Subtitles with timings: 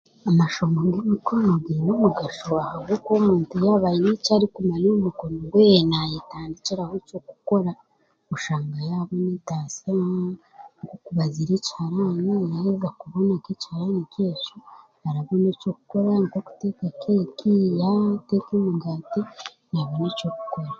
[0.29, 4.89] Amashomo g'eby'emikono gaine omugasho ahakuba omuntu yaaba haine ekyarikumanya
[5.89, 7.71] naayetandikiraho eky'okukora
[8.33, 9.89] oshanga yaabona entaasa
[10.81, 14.57] nk'okubaazira ekiharani yaayega kuboba nk'ekiharaani nk'ekyo
[15.07, 17.53] arabonona ekyokukora, okuteeka keeki,
[17.87, 19.19] okuteeka emigaati
[19.71, 20.69] naabona eky'okukora